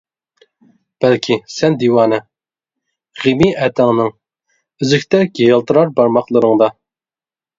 [1.03, 2.17] بەلكى، سەن دىۋانە،
[3.25, 4.09] غېمى ئەتەڭنىڭ،
[4.85, 6.71] ئۈزۈكتەك يالتىرار بارماقلىرىڭدا.